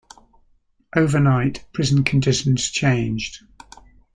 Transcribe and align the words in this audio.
Overnight 0.95 1.63
prison 1.73 2.03
conditions 2.03 2.71
changed. 2.71 3.43